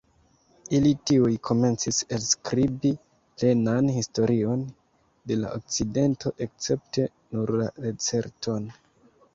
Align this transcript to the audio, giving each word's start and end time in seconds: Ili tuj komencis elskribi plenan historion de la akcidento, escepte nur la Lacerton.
Ili 0.75 0.93
tuj 1.09 1.33
komencis 1.49 1.99
elskribi 2.17 2.93
plenan 3.41 3.93
historion 3.99 4.65
de 5.33 5.39
la 5.43 5.53
akcidento, 5.61 6.35
escepte 6.49 7.09
nur 7.17 7.57
la 7.63 7.71
Lacerton. 7.87 8.69